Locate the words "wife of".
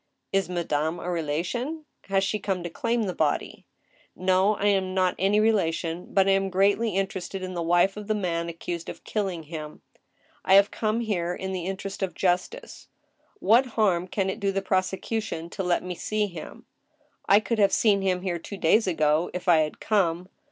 7.61-8.07